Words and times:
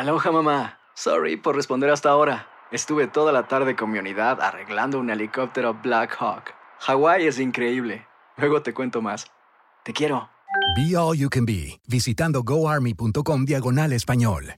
Aloha 0.00 0.32
mamá. 0.32 0.78
Sorry 0.94 1.36
por 1.36 1.54
responder 1.54 1.90
hasta 1.90 2.08
ahora. 2.08 2.46
Estuve 2.72 3.06
toda 3.06 3.32
la 3.32 3.48
tarde 3.48 3.76
con 3.76 3.90
mi 3.90 3.98
unidad 3.98 4.40
arreglando 4.40 4.98
un 4.98 5.10
helicóptero 5.10 5.74
Black 5.74 6.16
Hawk. 6.18 6.54
Hawái 6.78 7.26
es 7.26 7.38
increíble. 7.38 8.06
Luego 8.38 8.62
te 8.62 8.72
cuento 8.72 9.02
más. 9.02 9.26
Te 9.84 9.92
quiero. 9.92 10.30
Be 10.74 10.96
All 10.96 11.18
You 11.18 11.28
Can 11.28 11.44
Be, 11.44 11.82
visitando 11.86 12.42
goarmy.com 12.42 13.44
diagonal 13.44 13.92
español. 13.92 14.54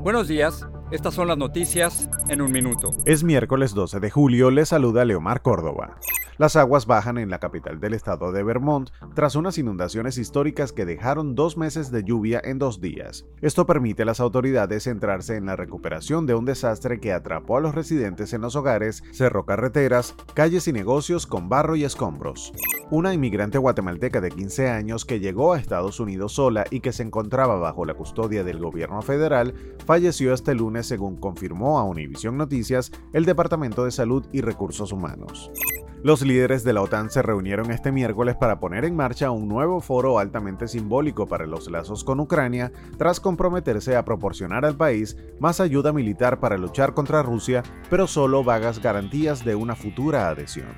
Buenos 0.00 0.28
días, 0.28 0.68
estas 0.90 1.14
son 1.14 1.28
las 1.28 1.38
noticias 1.38 2.10
en 2.28 2.42
un 2.42 2.52
minuto. 2.52 2.90
Es 3.06 3.24
miércoles 3.24 3.72
12 3.72 4.00
de 4.00 4.10
julio, 4.10 4.50
le 4.50 4.66
saluda 4.66 5.06
Leomar 5.06 5.40
Córdoba. 5.40 5.98
Las 6.36 6.56
aguas 6.56 6.86
bajan 6.86 7.18
en 7.18 7.30
la 7.30 7.38
capital 7.38 7.78
del 7.78 7.94
estado 7.94 8.32
de 8.32 8.42
Vermont 8.42 8.90
tras 9.14 9.36
unas 9.36 9.56
inundaciones 9.56 10.18
históricas 10.18 10.72
que 10.72 10.84
dejaron 10.84 11.36
dos 11.36 11.56
meses 11.56 11.92
de 11.92 12.02
lluvia 12.02 12.40
en 12.42 12.58
dos 12.58 12.80
días. 12.80 13.24
Esto 13.40 13.66
permite 13.66 14.02
a 14.02 14.06
las 14.06 14.18
autoridades 14.18 14.82
centrarse 14.82 15.36
en 15.36 15.46
la 15.46 15.54
recuperación 15.54 16.26
de 16.26 16.34
un 16.34 16.44
desastre 16.44 16.98
que 16.98 17.12
atrapó 17.12 17.58
a 17.58 17.60
los 17.60 17.74
residentes 17.74 18.32
en 18.32 18.40
los 18.40 18.56
hogares, 18.56 19.04
cerró 19.12 19.46
carreteras, 19.46 20.16
calles 20.34 20.66
y 20.66 20.72
negocios 20.72 21.26
con 21.26 21.48
barro 21.48 21.76
y 21.76 21.84
escombros. 21.84 22.52
Una 22.90 23.14
inmigrante 23.14 23.58
guatemalteca 23.58 24.20
de 24.20 24.30
15 24.30 24.70
años 24.70 25.04
que 25.04 25.20
llegó 25.20 25.52
a 25.52 25.58
Estados 25.58 26.00
Unidos 26.00 26.32
sola 26.32 26.64
y 26.70 26.80
que 26.80 26.92
se 26.92 27.04
encontraba 27.04 27.56
bajo 27.56 27.84
la 27.84 27.94
custodia 27.94 28.42
del 28.42 28.58
gobierno 28.58 29.02
federal 29.02 29.54
falleció 29.86 30.34
este 30.34 30.54
lunes 30.54 30.86
según 30.86 31.16
confirmó 31.16 31.78
a 31.78 31.84
Univision 31.84 32.36
Noticias 32.36 32.90
el 33.12 33.24
Departamento 33.24 33.84
de 33.84 33.92
Salud 33.92 34.26
y 34.32 34.40
Recursos 34.40 34.92
Humanos. 34.92 35.50
Los 36.04 36.20
líderes 36.20 36.64
de 36.64 36.74
la 36.74 36.82
OTAN 36.82 37.08
se 37.08 37.22
reunieron 37.22 37.70
este 37.70 37.90
miércoles 37.90 38.36
para 38.36 38.60
poner 38.60 38.84
en 38.84 38.94
marcha 38.94 39.30
un 39.30 39.48
nuevo 39.48 39.80
foro 39.80 40.18
altamente 40.18 40.68
simbólico 40.68 41.26
para 41.26 41.46
los 41.46 41.70
lazos 41.70 42.04
con 42.04 42.20
Ucrania, 42.20 42.70
tras 42.98 43.20
comprometerse 43.20 43.96
a 43.96 44.04
proporcionar 44.04 44.66
al 44.66 44.76
país 44.76 45.16
más 45.40 45.60
ayuda 45.60 45.94
militar 45.94 46.40
para 46.40 46.58
luchar 46.58 46.92
contra 46.92 47.22
Rusia, 47.22 47.62
pero 47.88 48.06
solo 48.06 48.44
vagas 48.44 48.82
garantías 48.82 49.46
de 49.46 49.54
una 49.54 49.76
futura 49.76 50.28
adhesión. 50.28 50.68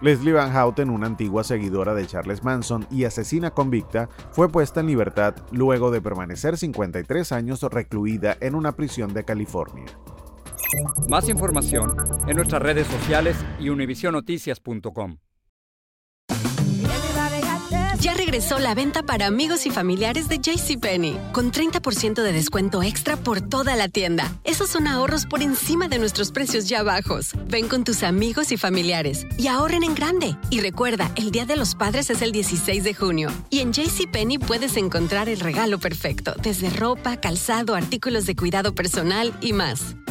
Leslie 0.00 0.32
Van 0.32 0.50
Houten, 0.50 0.90
una 0.90 1.06
antigua 1.06 1.44
seguidora 1.44 1.94
de 1.94 2.08
Charles 2.08 2.42
Manson 2.42 2.84
y 2.90 3.04
asesina 3.04 3.52
convicta, 3.52 4.08
fue 4.32 4.48
puesta 4.48 4.80
en 4.80 4.88
libertad 4.88 5.36
luego 5.52 5.92
de 5.92 6.00
permanecer 6.02 6.56
53 6.56 7.30
años 7.30 7.62
recluida 7.62 8.36
en 8.40 8.56
una 8.56 8.72
prisión 8.72 9.14
de 9.14 9.24
California. 9.24 9.86
Más 11.08 11.28
información 11.28 11.96
en 12.26 12.36
nuestras 12.36 12.62
redes 12.62 12.86
sociales 12.86 13.36
y 13.60 13.68
univisionoticias.com. 13.68 15.18
Ya 18.04 18.12
regresó 18.12 18.58
la 18.58 18.74
venta 18.74 19.02
para 19.02 19.24
amigos 19.24 19.64
y 19.64 19.70
familiares 19.70 20.28
de 20.28 20.38
JCPenney, 20.38 21.18
con 21.32 21.50
30% 21.50 22.22
de 22.22 22.32
descuento 22.34 22.82
extra 22.82 23.16
por 23.16 23.40
toda 23.40 23.76
la 23.76 23.88
tienda. 23.88 24.30
Esos 24.44 24.68
son 24.68 24.86
ahorros 24.86 25.24
por 25.24 25.40
encima 25.40 25.88
de 25.88 25.98
nuestros 25.98 26.30
precios 26.30 26.68
ya 26.68 26.82
bajos. 26.82 27.30
Ven 27.48 27.66
con 27.66 27.82
tus 27.82 28.02
amigos 28.02 28.52
y 28.52 28.58
familiares 28.58 29.26
y 29.38 29.46
ahorren 29.46 29.84
en 29.84 29.94
grande. 29.94 30.36
Y 30.50 30.60
recuerda, 30.60 31.10
el 31.16 31.30
Día 31.30 31.46
de 31.46 31.56
los 31.56 31.74
Padres 31.74 32.10
es 32.10 32.20
el 32.20 32.32
16 32.32 32.84
de 32.84 32.92
junio. 32.92 33.30
Y 33.48 33.60
en 33.60 33.72
JCPenney 33.72 34.36
puedes 34.36 34.76
encontrar 34.76 35.30
el 35.30 35.40
regalo 35.40 35.78
perfecto, 35.78 36.34
desde 36.42 36.68
ropa, 36.68 37.16
calzado, 37.16 37.74
artículos 37.74 38.26
de 38.26 38.36
cuidado 38.36 38.74
personal 38.74 39.32
y 39.40 39.54
más. 39.54 39.96